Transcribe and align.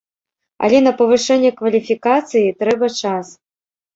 Але 0.67 0.77
на 0.85 0.93
павышэнне 1.01 1.51
кваліфікацыі 1.59 2.55
трэба 2.61 2.87
час. 3.01 3.27